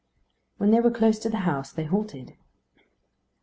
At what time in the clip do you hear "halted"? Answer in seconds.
1.83-2.35